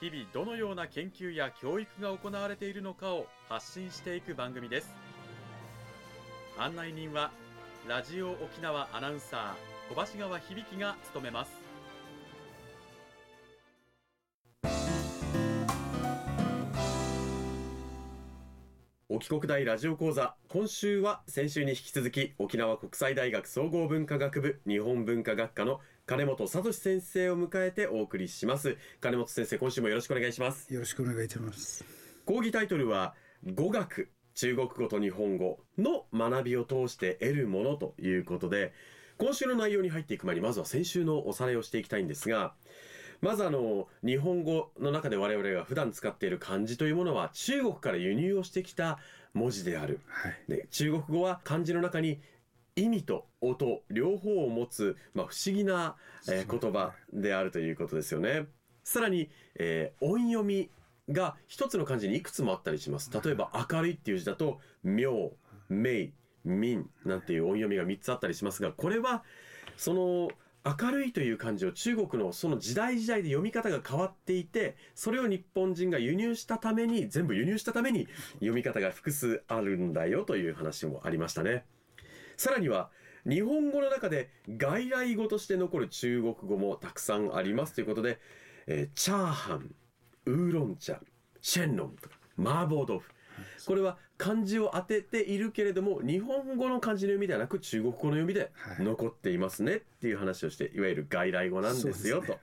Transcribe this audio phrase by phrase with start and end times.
[0.00, 4.94] 日々どのような研究や教育が行われているのかを発信していく番組です。
[6.56, 7.32] 案内人は
[7.88, 11.50] ラジオ沖縄アナウンサー小橋川響が務めます。
[19.08, 28.78] 沖国大ラジオ講座今週は先週に引き続き沖縄国際大学総合文化学部日本文化学科の金本聡先生を迎えてお送りします。
[28.98, 30.72] 金本先生今週もよろしくお願いします。
[30.72, 31.84] よろしくお願いいたします。
[32.24, 33.14] 講義タイトルは
[33.54, 38.72] 語学中国語と日本語の学びを通して得るものということで
[39.18, 42.54] 今週の内容に入っていく前にまずは先週のおさらいをしていきたいんですが
[43.20, 48.98] まずあの日本語の中で我々が普段使っている漢字というものは中国から輸入をしてきた
[49.34, 52.18] 文字である、はい、で中国語は漢字の中に
[52.78, 55.96] 意味と音両方を持つ、まあ、不思議な、
[56.28, 58.46] えー、言葉であるということですよね。
[58.84, 60.70] さらに、えー、音読み
[61.10, 63.10] が一つの漢字にいくつもあったりします。
[63.12, 65.32] 例えば明るいっていう字だと妙、
[65.68, 66.08] 明、
[66.44, 69.24] 民なんていう音読みが3つあったりしますが、これは
[69.76, 70.30] その
[70.64, 81.64] 明るいという漢字を中国のその時代時代で読み方が変わっていて、それを日本人が輸入したために、全部輸入したために読み方が複数あるんだよという話もありましたね。
[82.38, 82.90] さらには、
[83.28, 88.20] 日本語の中で外来語として残る中国語もたくさんありますということで、
[88.68, 89.74] えー、チャーハン、
[90.26, 91.00] ウーロン茶、
[91.42, 93.10] シェンロンとか、麻婆豆腐、
[93.66, 98.50] これは漢字を当てているけれども日本語の漢字の読みではなく中国語の読みで
[98.80, 102.38] 残っていますねっていう話をしていわゆる外来語なんですよと。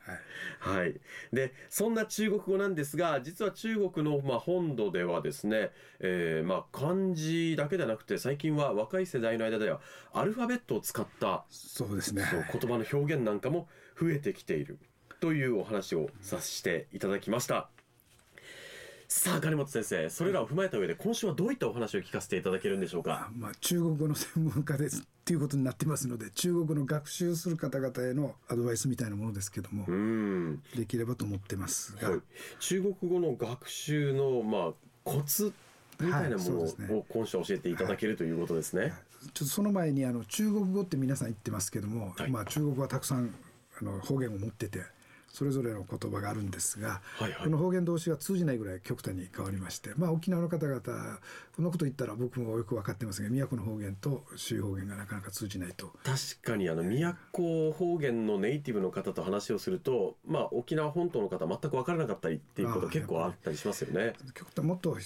[0.60, 0.96] はい、はい、
[1.34, 9.82] でそんな中国語なんですが実は中国のまあ本土ではですね、えー、まあ漢字だけではなくて最近は若い世代の間では
[10.14, 12.24] アルファベットを使ったそうですね。
[12.52, 13.68] 言葉の表現なんかも
[14.00, 14.80] 増えてきている
[15.20, 17.70] というお話をさせていただきました。
[19.08, 29.86] さあ金本先生それらを踏まえた上で今週はどういったお話を聞かせていただけるんでしょうか、まあ、中国語の専門家ですっていうことになってますので中国の学習する方々へのアドバイスみたいなものですけども
[30.76, 32.20] できればと思ってますが、はい、
[32.60, 34.72] 中国語の学習のまあ
[35.04, 35.54] コツ
[36.00, 38.82] みたいなものを今週教えていただけるということですね。
[38.82, 38.92] はい。
[38.92, 39.00] はい、
[39.34, 43.34] ちょっとその前にあの中国語って皆さん言ってますけども、まあ中国語はたくさん
[43.80, 44.82] あの方言を持ってて
[45.36, 55.92] それぞれの言葉があるんですが、はいはい、この方言同士が通じないぐらい極端に変わりまして、まあ、沖縄の方々このこと言ったら僕もよく分かってますが宮古の方言と周囲方言がなかなか通じないと。
[56.04, 64.14] 確かにあの宮古方言のネイティブの方と話をすると、まあ、沖縄本島の方全く分からなかったりっていうこと結構あったりしますよね。
[64.34, 64.98] 極端もっと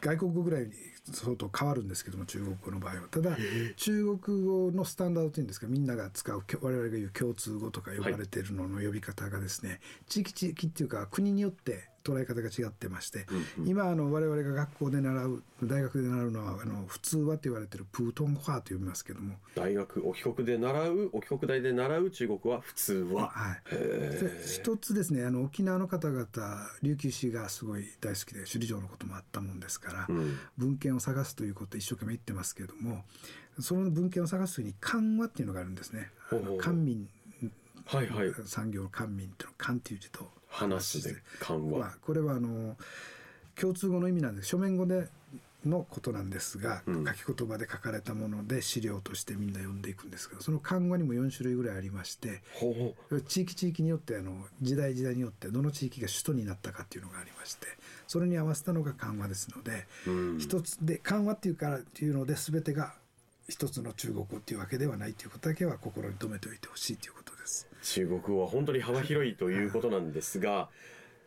[0.00, 0.72] 外国語ぐらいに
[1.12, 3.00] 相当変わるんですけども中国語の場合は。
[3.10, 3.36] ただ
[3.76, 13.26] 中国語のスタンダードというんですかみんなが使う我々が言う共通語とか呼ばれているのの呼び方がですね、はい、地域地域っていうか国によって捉え方が違ってまして、
[13.56, 19.36] うんうん、今あの我々が学校で習う大学で習うのはあの普通はと言われてるプートン語ーと呼びますけども。
[19.54, 23.60] 大学沖国で習う沖国大で習う中国は普通は、はい、
[24.46, 26.26] 一つですねあの沖縄の方々
[26.82, 33.04] 琉球史がすごい大好きで首里城のこともあったもんですから、うん、文献を探すということを一生懸命言ってますけども
[33.60, 36.10] その文献を探す時に漢和っていうのがあるんですね。
[36.58, 37.08] 官民
[37.86, 42.76] はいはい、産業の官民っていうの官っていう字と話で緩和、まあ、これはあの
[43.60, 45.08] 共通語の意味なんです書面語で
[45.66, 52.42] のことなんですが、うん、書き言葉で書かれたもので資料としてみんな読んでいくんですけどその漢語にも4種類ぐらいありまして
[53.28, 57.66] 地域地域によってあの時代時代によってどの地域が首都になったかっていうのがありまして
[58.06, 62.92] それに合わせたのが漢和ですので、うん、一つで漢和っていうからっていうので全てが
[63.48, 67.33] 一つの中国語っていうわけではないということだけは心に留めておいてほしいということです。
[67.84, 70.70] 中国語は本当に幅広いということなんですが、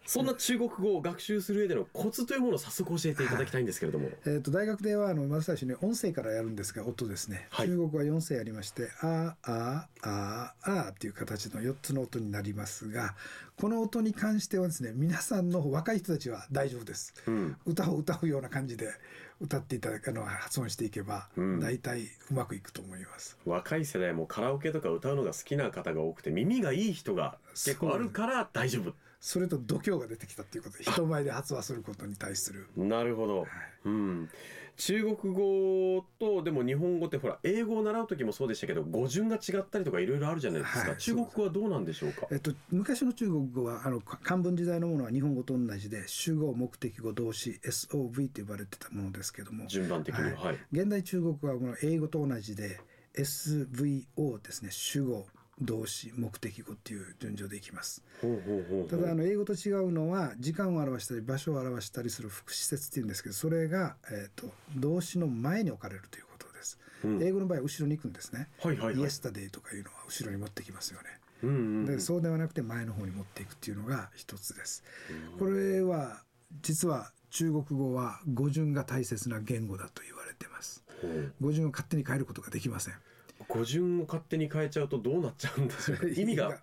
[0.08, 4.06] そんな中国語を学習する上でのコツというものを早速教えていただきたいんですけれども。
[4.06, 7.46] はい、えっ、ー、と、大学では、あの、まず最初に音声からやるんですが、音ですね。
[7.52, 13.16] はい、中国は4声ありまして、あ、あ、あ、あっていう形の4つの音になりますが、
[13.58, 17.14] この音に関してはですね、皆さんの若い人たちは大丈夫です。
[17.28, 18.88] うん、歌を歌うような感じで、
[19.40, 23.38] 歌っていただくあの発音していけば、うん大体うまくいくと思います。
[23.46, 28.94] 若い世代もカラオケとか歌うのが好きな方が多くて耳がいい人が結構あるから大丈夫
[29.28, 33.48] それと度胸が出てきたっていうことで人前で発話することに対する、なるほど、はい。
[33.84, 34.30] うん、
[34.78, 40.98] 中国語とでも日本語ってほら英語を習う時もそうでしたけど語順が違ったりとかいろいろあるじゃないですか、はい。
[40.98, 42.28] 中国語はどうなんでしょうか？
[42.32, 50.36] えっと、昔の中国語はあのか漢文時代のものは日本語と同じで主語目的語動詞 SOV と呼ばれてたものですけども順番的にははい。
[50.36, 52.80] はい、現代中国語はこの英語と同じで
[53.18, 54.70] SVO ですね。
[54.72, 55.26] 主語
[55.62, 58.04] 動詞目的語っていう順序でいきます。
[58.90, 67.24] ただあの英語と違うのは時間を表したり場所を表したりする副詞節っていうんですけどそれが、えー、と動詞の前に置かれるということです、うん。
[67.24, 69.06] 英語の場合は後ろに行くんですね、はいはいはい。
[69.06, 71.08] Yesterday とかいうのは後ろに持ってきますよね。
[71.44, 71.86] うんうんうん。
[71.86, 74.84] でそうではなくて前の方に持っていくっていうのが一つです。
[75.40, 76.22] これは
[76.62, 80.84] 実は中国語は語順が大切な言語だと言われてます。
[81.42, 82.94] 語順を勝手に変えることができません。
[83.48, 86.08] 語順を勝手に変えちゃうとどうなっちゃうんでしょうか？
[86.08, 86.56] 意味が は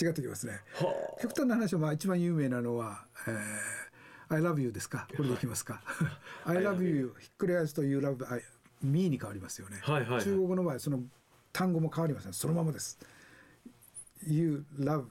[0.00, 0.60] 違ってきますね。
[0.80, 3.36] あ極端な話はまあ一番有名なのは、えー
[4.34, 5.06] I love you ですか？
[5.14, 5.82] これでいきますか？
[6.46, 8.40] I love you ひっくり返すと You love I
[8.82, 9.78] me に変わりますよね。
[9.82, 11.00] はいはいはい中国語の場合その
[11.52, 12.32] 単語も変わりません。
[12.32, 12.98] そのままです。
[14.26, 15.04] You love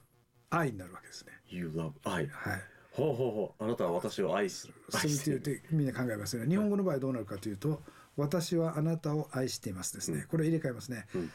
[0.50, 1.32] I になるわけですね。
[1.48, 2.62] You love I はい。
[2.92, 6.50] ほうほうほうあなたは私を愛する愛してるってみんな考えますよね。
[6.50, 7.82] 日本語の場合どうなるかというと、
[8.18, 10.26] 私はあなたを愛していますですね。
[10.30, 11.06] これ入れ替えますね。
[11.18, 11.30] ん。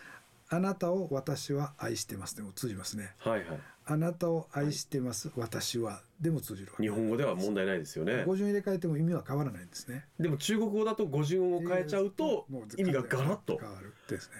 [0.48, 3.14] あなたを私は愛してますでも通じますね。
[3.18, 3.60] はいはい。
[3.88, 6.02] あなたを愛してます、私は。
[6.20, 8.24] でも通じる日本語では問題ないですよね。
[8.24, 10.04] 語順入れ替えても意味は変わらないんですね。
[10.20, 12.46] でも中国語だと語順を変えちゃうと
[12.76, 13.58] 意味がガラッと。
[13.60, 14.34] 変わるですね。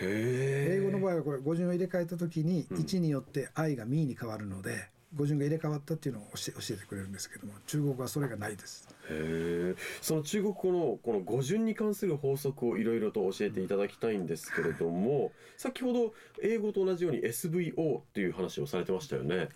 [0.00, 8.88] 英語の場合はこれ語順を入れ替えた時に位置によって愛が me に変わるので、語順が入れ替わったっていうのを教え教えてくれるんですけども、中国語はそれがないです。
[9.10, 16.12] へえその中国語のこの語順に関する法則をいろいろと教えていただきたいんですけれども先ほど
[16.42, 19.48] 英語と同じように SVO っていう話をされてましたよね。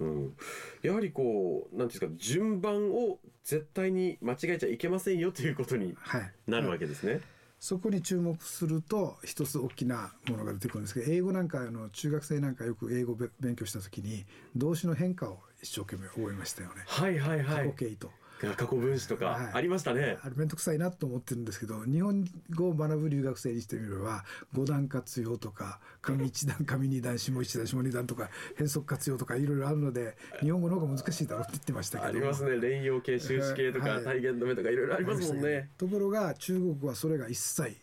[0.00, 0.36] うん、
[0.82, 6.32] やはりこうなんていうんですか順番を絶対に間違えちゃいけませんよということにはい。
[6.46, 7.20] なるわけですね。
[7.62, 14.26] そこに注目すると一つ大きなものが出てくるんですけど英語なんかあの中学生なんかよく英語勉強した時に
[14.56, 16.82] 動詞の変化を一生懸命覚えましたよね。
[16.86, 18.10] はいはいは過い去形と。
[18.56, 20.18] 過去分詞とかはいありましたね。
[20.22, 22.24] あれ面倒くさいなと思ってるんですけど日本
[22.54, 35.70] 語を学ぶ留学生にしてみれば五段活用とか上一段上二段下一段下二段とか変則活用とかいろいろあるので日本語の方が難しいだろうって言ってましたけどありますね連用形終止形とかはい体言止めとかいろいろありますもんね。
[35.78, 37.76] ところが中国はそれが一切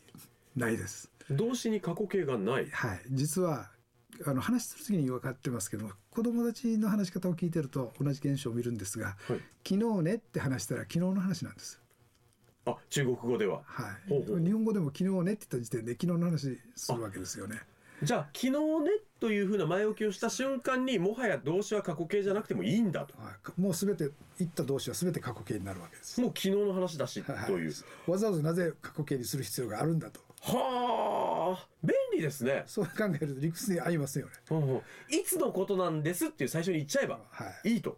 [0.56, 1.10] ないです。
[1.32, 2.68] 動詞に過去形がない。
[2.70, 3.70] はい、実は
[4.26, 11.80] あの話する時に分かってますけども子供たちの話し方を聞いてると同じ現象を見るんですがはい「昨日ね」って話したら昨日の話なんです。
[12.66, 13.62] あ中国語では。
[13.66, 17.62] はい、ほうほう日本語でも「昨日ね」って言った時点で昨日の話するわけですよね。
[18.02, 18.60] じゃあ昨日ね
[19.20, 23.14] というふうな前置きをした瞬間にもはや動詞は過去形じゃなくてもいいんだと。
[23.18, 26.22] はい、もうすべて言った動詞はすべて過去形になるわけです。
[26.22, 27.74] もう昨日の話だしはいという。
[28.08, 32.64] わざわざなぜ過去形にする必要があるんだとはあ便利ですね。
[32.66, 34.32] そう考えると理屈に合いますよね。
[34.52, 37.98] うんうんいつのことなんですっていう最初に言っちゃえばはいいいと。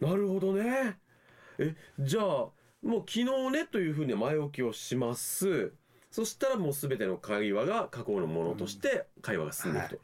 [0.00, 0.98] なるほどね。
[1.58, 5.72] えじゃあもう昨日ねというふうに前置きをします。
[6.10, 9.96] そしたらもうすべての会話が過去のものとして会話が進んでいくと。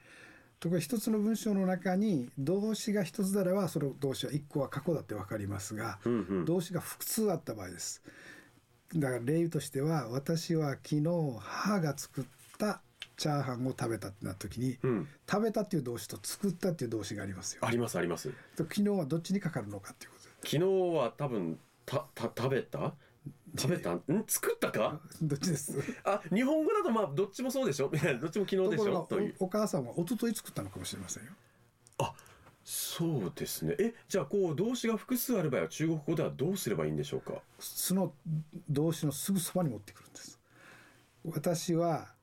[0.61, 8.03] ところが一つの文章の中に動詞が一つであればその動詞は一個は過去だって分かりますが、うんうん動詞が複数あった場合です
[8.95, 11.03] だから例としては私は昨日
[11.39, 12.25] 母が作っ
[12.59, 12.83] た
[13.17, 15.09] チャーハンを食べたってなった時に、うん。
[15.31, 18.31] 食べたっていう動詞と作ったっていう動詞がありますよありますあります。
[18.57, 20.31] と昨日はどっちにかかるのかっていうことで。
[20.43, 20.59] 昨日
[20.97, 22.95] は多分たた食べた？
[23.59, 23.93] 食べた？
[23.93, 24.03] ん？
[24.27, 25.01] 作ったか？
[25.21, 25.79] どっちです？
[26.05, 27.91] あ日本語だとまあどっちもそうでしょ？
[27.91, 29.07] どっちも昨日でしょ？
[29.09, 29.35] という。
[29.39, 31.31] おお母さんは一昨日作ったのかもしれませんよ。
[31.33, 31.35] あ
[32.73, 33.75] そうですね。
[33.81, 37.43] えじゃあこう動詞が複数ある場合は中国語ではどうすればいいんでしょうか？
[37.59, 38.13] その
[38.69, 40.39] 動詞のすぐそばに持ってくるんです。
[41.25, 42.15] 私は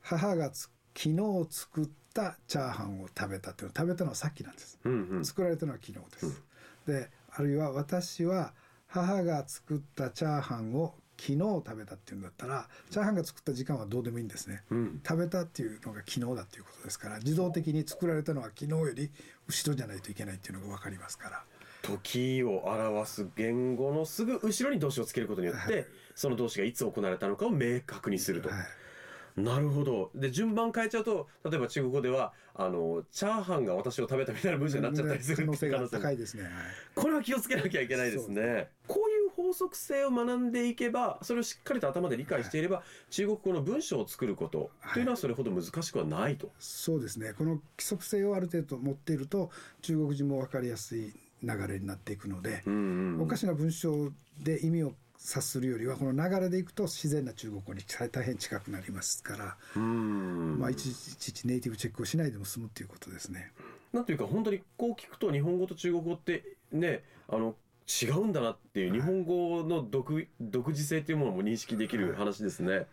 [0.00, 4.80] 母がつ昨日作ったチャーハンを食べたっていうの食べたのはさっきなんです。
[4.84, 5.24] うんうん。
[5.26, 6.42] 作られたのは昨日です、
[6.86, 8.54] であるいは私は
[8.86, 15.00] 母が作ったチャーハンを昨日食べたっていうんだったらチャーハンが作った時間はどうでもいいんですね、うん。
[15.06, 19.10] 食べたっていうのが昨日だっていうことですから自動的に作られたのは昨日より
[19.46, 21.44] 後ろじゃないといけないっていうのが分かりますから。
[21.82, 25.86] 時を表す言語のすぐ後ろに動詞をつけることによって、はい。
[26.14, 29.40] その動詞がいつ行われたのかを明確にすると、はい。
[29.40, 30.10] なるほど。
[30.14, 35.88] で順番変えちゃうと例えば中国語ではあのチャーハンが私を食べたみたいな文章になっちゃったりする可能性が。
[35.88, 36.52] 高いですね、はい。
[36.94, 38.68] これは気をつけなきゃいけないですね。
[38.86, 39.09] こういう
[39.40, 47.32] 法則性を学んでいけばそれをしっかりと頭で理解していれば、はい、中国語の文章を作ることというのはそれほど難しくはないと、はい、そうですね。
[47.36, 49.50] この規則性をある程度持っていると
[49.82, 52.74] 中国人も分かりやすい流れになっていくので、うん
[53.14, 54.10] うん、おかしな文章
[54.42, 63.52] で意味を察するよりはこの流れでいくと自然な中国語に大変近くなりますから、まあ、いちいちネイティブチェックをしないでも済むということですね。
[63.92, 67.54] なんというか本当にこう聞くと日本語と中国語ってねあの
[68.02, 72.86] 違うんだなっていう日本語の独独自性というものも認識できる話ですね。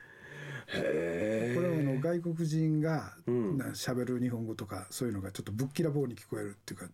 [0.67, 3.13] これはあの外国人が
[3.73, 6.87] 喋る日本語とかそういうのがちょっとぶっきらぼうに聞こえるっていうか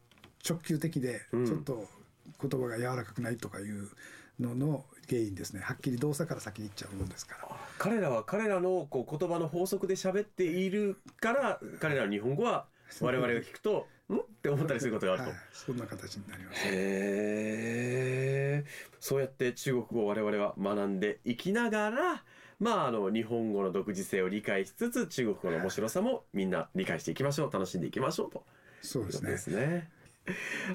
[0.47, 1.87] 直球的でちょっと
[2.41, 3.89] 言葉が柔らかくないとかいう
[4.39, 5.61] のの原因ですね。
[5.61, 7.47] はっきり動作から先にいっちゃうもんですから。
[7.77, 12.65] 彼らは彼らのこう言葉の法則で喋っているから彼らの日本語は
[13.01, 14.17] 我々が聞くとん？
[14.17, 16.61] って思ったりすることがあると、はい、そんな形になります。
[16.65, 18.65] へえ
[18.99, 22.23] そうやって中国語を我々は学んでいきながら
[22.59, 27.51] まあ、あの日本語の独自性を理解しつつ中国語の面白さもみんな理解していきましょう。
[27.51, 28.45] 楽しんでいきましょうと。
[28.81, 29.31] そうですね。
[29.31, 29.89] ですね。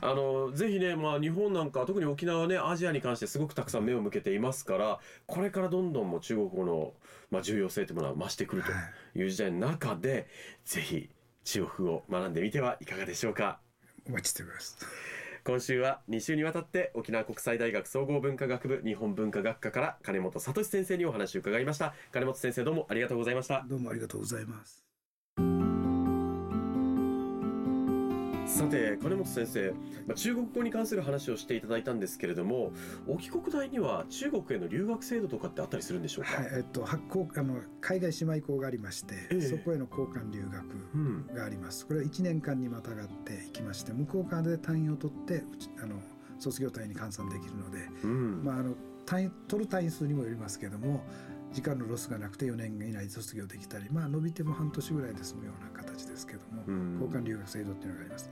[0.02, 6.92] あのぜひね、まあ、日本なんか特に沖縄はねアジアに関してすごくたくさん目を向けていますからこれからどんどんも中国語の、
[7.30, 8.70] まあ、重要性というものは増してくると
[9.18, 9.24] い。
[9.26, 10.26] う時代の中で、はい、
[10.66, 11.08] ぜひ
[11.48, 13.58] 中国語を学んでみてはいかがでしょうか？
[14.06, 14.76] お待ちしております。
[15.44, 21.94] 今週は2週にわたって沖縄国際大学総合文化学部日本文化学科から金本聡先生にお話を伺いました。
[22.12, 23.64] 金本先生どうもありがとうございました。
[23.66, 24.87] どうもありがとうございます
[28.58, 29.70] さて金本先生、
[30.08, 32.72] まあ、中国語に関する話をしていただいたんですけれども
[33.06, 45.44] 沖国大には中国への留学制度とかってあったりするんでしょうか、はい、えっと、発行あの海外姉妹校がありまして、えー、そこへの交換留学があります、うん、これは1年間にまたがっていきまして向こう側で単位を取って
[45.80, 45.94] あの
[46.40, 48.74] 卒業単位に換算できるので、うん、まあ、あの
[49.06, 51.04] 単位取る単位数にもよりますけども
[51.52, 58.30] 時間のロスがなくて4年以内で卒業できたりまあ伸びても半年ぐらいで済むような形ですけども、うん、交換留学制度っていうのがあります。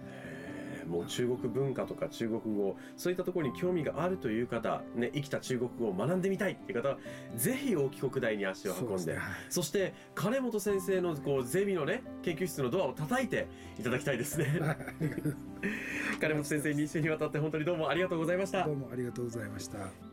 [0.86, 6.98] もう中国文化とか中国語そういったところに興味があるという方、ね、生きた中国語を学んでみたいっていう方は
[7.36, 14.46] ぜひ大木国大に足を運んで、そして金本先生のこうゼミのね研究室のドアを叩いていただきたいですね。
[16.20, 18.64] 金本先生2週にわたって本当にどうもありがとうございました。
[18.64, 20.05] どうもありがとうございました